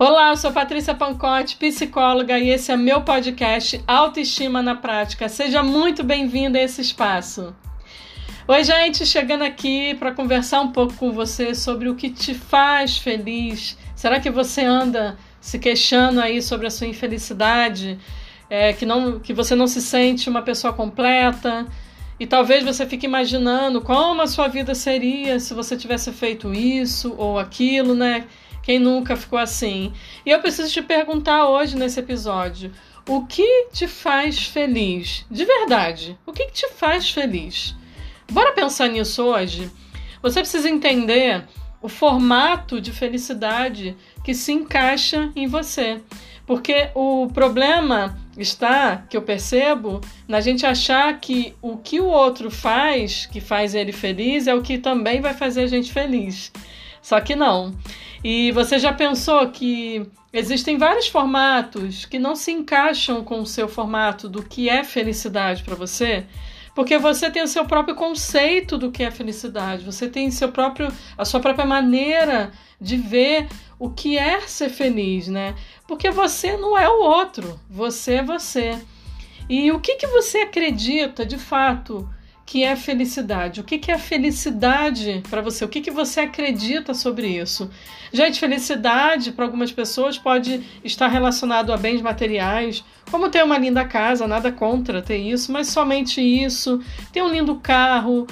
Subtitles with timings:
[0.00, 5.28] Olá, eu sou Patrícia Pancotti, psicóloga, e esse é meu podcast Autoestima na Prática.
[5.28, 7.52] Seja muito bem-vindo a esse espaço.
[8.46, 12.96] Oi, gente, chegando aqui para conversar um pouco com você sobre o que te faz
[12.96, 13.76] feliz.
[13.96, 17.98] Será que você anda se queixando aí sobre a sua infelicidade?
[18.48, 21.66] É, que, não, que você não se sente uma pessoa completa?
[22.20, 27.16] E talvez você fique imaginando como a sua vida seria se você tivesse feito isso
[27.18, 28.26] ou aquilo, né?
[28.68, 29.94] Quem nunca ficou assim?
[30.26, 32.70] E eu preciso te perguntar hoje nesse episódio:
[33.08, 35.24] o que te faz feliz?
[35.30, 37.74] De verdade, o que, te faz feliz?
[38.30, 39.70] Bora pensar nisso hoje?
[40.20, 41.46] Você precisa entender
[41.80, 46.02] o formato de felicidade que se encaixa em você.
[46.46, 52.50] Porque o problema está, que eu percebo, na gente achar que o que o outro
[52.50, 56.52] faz, que faz ele feliz, é o que também vai fazer a gente feliz.
[57.08, 57.74] Só que não.
[58.22, 63.66] E você já pensou que existem vários formatos que não se encaixam com o seu
[63.66, 66.26] formato do que é felicidade para você?
[66.74, 70.92] Porque você tem o seu próprio conceito do que é felicidade, você tem seu próprio,
[71.16, 73.48] a sua própria maneira de ver
[73.78, 75.54] o que é ser feliz, né?
[75.86, 78.78] Porque você não é o outro, você é você.
[79.48, 82.06] E o que, que você acredita de fato
[82.48, 83.60] que é felicidade.
[83.60, 85.66] O que, que é felicidade para você?
[85.66, 87.70] O que, que você acredita sobre isso?
[88.10, 93.84] Gente, felicidade para algumas pessoas pode estar relacionado a bens materiais, como ter uma linda
[93.84, 96.82] casa, nada contra ter isso, mas somente isso,
[97.12, 98.26] ter um lindo carro.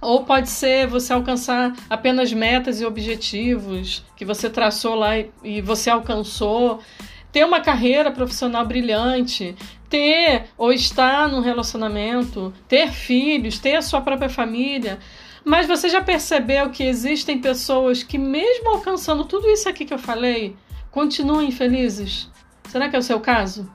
[0.00, 5.10] Ou pode ser você alcançar apenas metas e objetivos que você traçou lá
[5.44, 6.80] e você alcançou
[7.36, 9.54] ter uma carreira profissional brilhante,
[9.90, 14.98] ter ou estar num relacionamento, ter filhos, ter a sua própria família.
[15.44, 19.98] Mas você já percebeu que existem pessoas que, mesmo alcançando tudo isso aqui que eu
[19.98, 20.56] falei,
[20.90, 22.30] continuam infelizes?
[22.70, 23.70] Será que é o seu caso?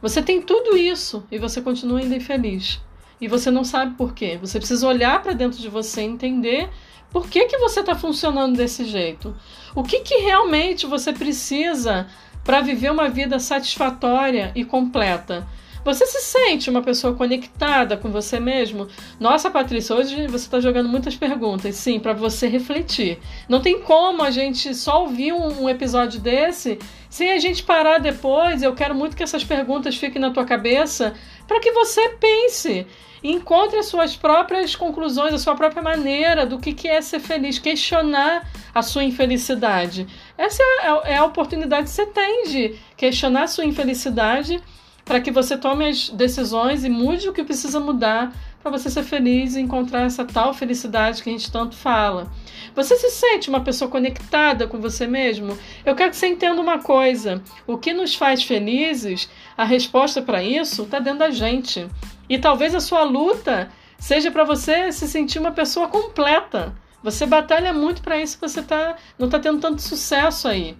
[0.00, 2.80] Você tem tudo isso e você continua ainda infeliz.
[3.20, 4.36] E você não sabe por quê.
[4.40, 6.68] Você precisa olhar para dentro de você e entender
[7.12, 9.36] por que, que você está funcionando desse jeito.
[9.72, 12.08] O que, que realmente você precisa
[12.44, 15.46] para viver uma vida satisfatória e completa.
[15.84, 18.86] Você se sente uma pessoa conectada com você mesmo?
[19.18, 23.18] Nossa, Patrícia, hoje você está jogando muitas perguntas, sim, para você refletir.
[23.48, 26.78] Não tem como a gente só ouvir um, episódio desse
[27.10, 28.62] sem a gente parar depois.
[28.62, 31.14] Eu quero muito que essas perguntas fiquem na tua cabeça
[31.46, 32.86] para que você pense
[33.22, 37.58] encontre as suas próprias conclusões, a sua própria maneira do que, que é ser feliz,
[37.58, 40.06] questionar a sua infelicidade.
[40.36, 44.60] Essa é a, é oportunidade que você tem de questionar a sua infelicidade
[45.04, 48.32] para que você tome as decisões e mude o que precisa mudar
[48.62, 52.30] para você ser feliz e encontrar essa tal felicidade que a gente tanto fala.
[52.74, 55.58] Você se sente uma pessoa conectada com você mesmo?
[55.84, 60.42] Eu quero que você entenda uma coisa: o que nos faz felizes, a resposta para
[60.42, 61.88] isso está dentro da gente.
[62.28, 66.74] E talvez a sua luta seja para você se sentir uma pessoa completa.
[67.02, 70.76] Você batalha muito para isso, você tá, não está tendo tanto sucesso aí.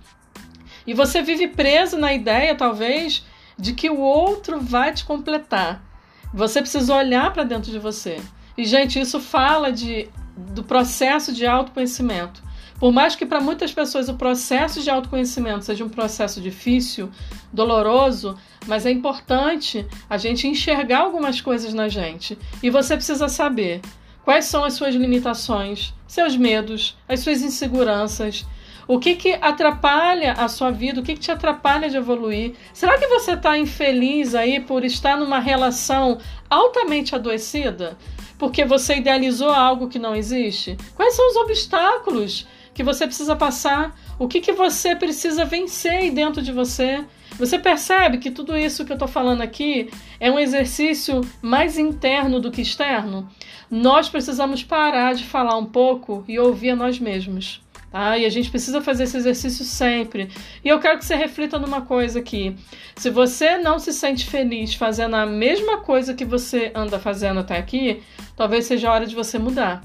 [0.86, 3.24] E você vive preso na ideia, talvez,
[3.58, 5.91] de que o outro vai te completar.
[6.32, 8.20] Você precisa olhar para dentro de você.
[8.56, 12.42] E, gente, isso fala de, do processo de autoconhecimento.
[12.78, 17.10] Por mais que para muitas pessoas o processo de autoconhecimento seja um processo difícil,
[17.52, 22.36] doloroso, mas é importante a gente enxergar algumas coisas na gente.
[22.60, 23.80] E você precisa saber
[24.24, 28.44] quais são as suas limitações, seus medos, as suas inseguranças,
[28.86, 31.00] o que, que atrapalha a sua vida?
[31.00, 32.54] O que, que te atrapalha de evoluir?
[32.72, 36.18] Será que você está infeliz aí por estar numa relação
[36.50, 37.96] altamente adoecida?
[38.38, 40.76] Porque você idealizou algo que não existe?
[40.96, 43.96] Quais são os obstáculos que você precisa passar?
[44.18, 47.04] O que, que você precisa vencer aí dentro de você?
[47.38, 52.40] Você percebe que tudo isso que eu estou falando aqui é um exercício mais interno
[52.40, 53.28] do que externo?
[53.70, 57.62] Nós precisamos parar de falar um pouco e ouvir a nós mesmos.
[57.92, 58.16] Tá?
[58.16, 60.30] E a gente precisa fazer esse exercício sempre.
[60.64, 62.56] E eu quero que você reflita numa coisa aqui.
[62.96, 67.58] Se você não se sente feliz fazendo a mesma coisa que você anda fazendo até
[67.58, 68.02] aqui,
[68.34, 69.82] talvez seja a hora de você mudar.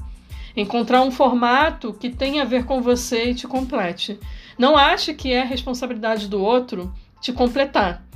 [0.56, 4.18] Encontrar um formato que tenha a ver com você e te complete.
[4.57, 8.06] Não ache que é responsabilidade do outro te completar.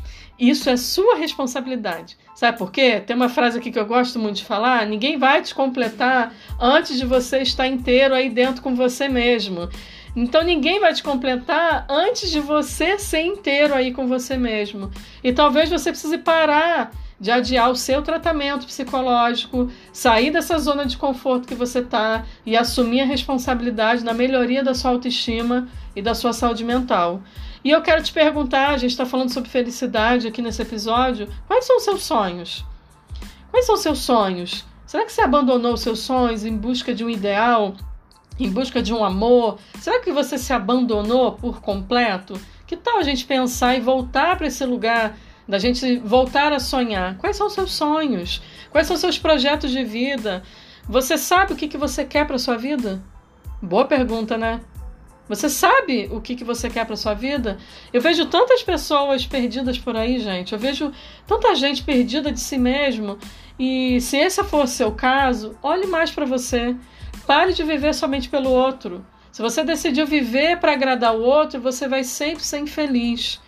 [0.41, 2.17] Isso é sua responsabilidade.
[2.33, 2.99] Sabe por quê?
[2.99, 6.97] Tem uma frase aqui que eu gosto muito de falar: ninguém vai te completar antes
[6.97, 9.69] de você estar inteiro aí dentro com você mesmo.
[10.15, 14.89] Então ninguém vai te completar antes de você ser inteiro aí com você mesmo.
[15.23, 20.97] E talvez você precise parar de adiar o seu tratamento psicológico, sair dessa zona de
[20.97, 26.15] conforto que você está e assumir a responsabilidade na melhoria da sua autoestima e da
[26.15, 27.21] sua saúde mental.
[27.63, 31.65] E eu quero te perguntar, a gente está falando sobre felicidade aqui nesse episódio, quais
[31.65, 32.65] são os seus sonhos?
[33.51, 34.65] Quais são os seus sonhos?
[34.85, 37.75] Será que você abandonou os seus sonhos em busca de um ideal,
[38.39, 39.59] em busca de um amor?
[39.79, 42.33] Será que você se abandonou por completo?
[42.65, 45.15] Que tal a gente pensar e voltar para esse lugar
[45.47, 47.17] da gente voltar a sonhar.
[47.17, 48.41] Quais são os seus sonhos?
[48.71, 50.43] Quais são os seus projetos de vida?
[50.87, 53.03] Você sabe o que, que você quer para sua vida?
[53.61, 54.61] Boa pergunta, né?
[55.29, 57.57] Você sabe o que, que você quer para sua vida?
[57.93, 60.53] Eu vejo tantas pessoas perdidas por aí, gente.
[60.53, 60.91] Eu vejo
[61.25, 63.17] tanta gente perdida de si mesmo.
[63.57, 66.75] E se esse for o seu caso, olhe mais para você.
[67.25, 69.05] Pare de viver somente pelo outro.
[69.31, 73.39] Se você decidiu viver para agradar o outro, você vai sempre ser infeliz.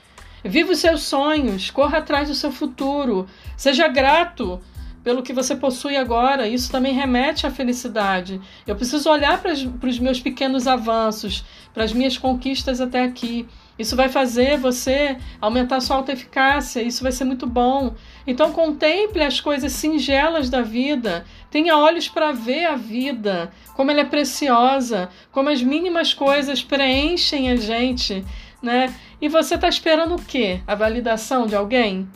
[0.43, 4.61] Viva os seus sonhos, corra atrás do seu futuro, seja grato
[5.03, 6.47] pelo que você possui agora.
[6.47, 8.39] Isso também remete à felicidade.
[8.65, 13.47] Eu preciso olhar para os meus pequenos avanços, para as minhas conquistas até aqui.
[13.77, 17.95] Isso vai fazer você aumentar sua autoeficácia, isso vai ser muito bom.
[18.25, 24.01] Então contemple as coisas singelas da vida, tenha olhos para ver a vida, como ela
[24.01, 28.23] é preciosa, como as mínimas coisas preenchem a gente
[28.63, 28.95] né?
[29.21, 30.61] E você está esperando o quê?
[30.65, 32.07] A validação de alguém?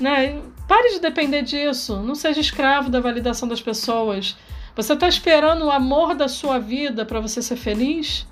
[0.00, 0.40] Né?
[0.66, 1.96] Pare de depender disso.
[2.02, 4.36] Não seja escravo da validação das pessoas.
[4.74, 8.26] Você está esperando o amor da sua vida para você ser feliz?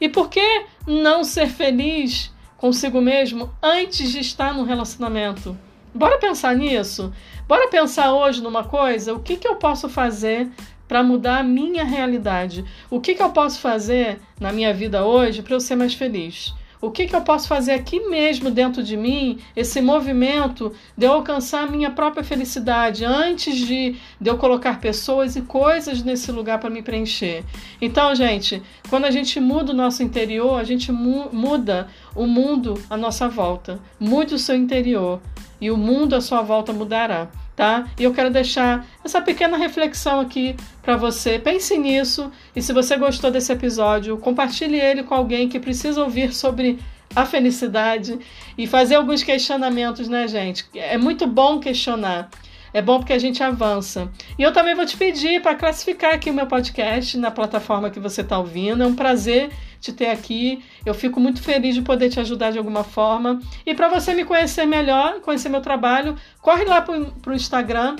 [0.00, 5.56] E por que não ser feliz consigo mesmo antes de estar no relacionamento?
[5.94, 7.12] Bora pensar nisso?
[7.46, 9.14] Bora pensar hoje numa coisa?
[9.14, 10.48] O que, que eu posso fazer
[10.88, 12.64] para mudar a minha realidade?
[12.90, 16.54] O que, que eu posso fazer na minha vida hoje para eu ser mais feliz?
[16.80, 21.12] O que, que eu posso fazer aqui mesmo dentro de mim, esse movimento de eu
[21.12, 26.58] alcançar a minha própria felicidade antes de, de eu colocar pessoas e coisas nesse lugar
[26.58, 27.44] para me preencher?
[27.80, 32.80] Então, gente, quando a gente muda o nosso interior, a gente mu muda o mundo
[32.90, 33.78] à nossa volta.
[33.98, 35.20] Mude o seu interior
[35.60, 37.88] e o mundo à sua volta mudará tá?
[37.98, 41.38] E eu quero deixar essa pequena reflexão aqui para você.
[41.38, 46.32] Pense nisso e se você gostou desse episódio, compartilhe ele com alguém que precisa ouvir
[46.34, 46.78] sobre
[47.14, 48.18] a felicidade
[48.58, 50.66] e fazer alguns questionamentos, né, gente?
[50.74, 52.28] É muito bom questionar.
[52.72, 54.10] É bom porque a gente avança.
[54.38, 58.00] E eu também vou te pedir para classificar aqui o meu podcast na plataforma que
[58.00, 58.82] você está ouvindo.
[58.82, 60.62] É um prazer te ter aqui.
[60.84, 63.40] Eu fico muito feliz de poder te ajudar de alguma forma.
[63.64, 67.96] E para você me conhecer melhor, conhecer meu trabalho, corre lá para o Instagram,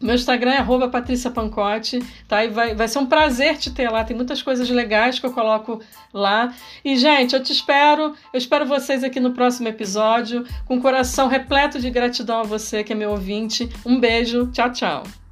[0.00, 2.44] meu Instagram é arroba Patrícia Pancotti, tá?
[2.44, 4.04] E vai, vai ser um prazer te ter lá.
[4.04, 5.80] Tem muitas coisas legais que eu coloco
[6.12, 6.54] lá.
[6.84, 8.14] E, gente, eu te espero.
[8.32, 12.84] Eu espero vocês aqui no próximo episódio, com o coração repleto de gratidão a você,
[12.84, 13.68] que é meu ouvinte.
[13.84, 14.50] Um beijo.
[14.52, 15.27] Tchau, tchau.